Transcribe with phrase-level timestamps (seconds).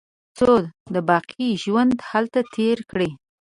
[0.37, 0.53] څو
[0.93, 3.09] د باقي ژوند هلته تېر کړي.